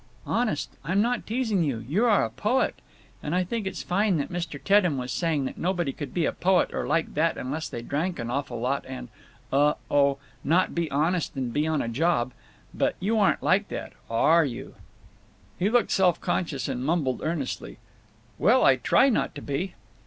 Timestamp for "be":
6.11-6.25, 10.73-10.89, 11.53-11.67, 19.43-19.75